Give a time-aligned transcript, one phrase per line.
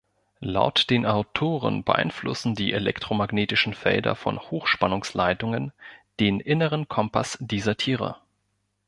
[0.43, 5.73] Laut den Autoren beeinflussen die elektromagnetischen Felder von Hochspannungsleitungen
[6.19, 8.15] den „inneren Kompass“ dieser Tiere.